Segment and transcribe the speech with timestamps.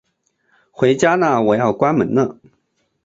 [0.71, 2.39] 回家啦，我要关门了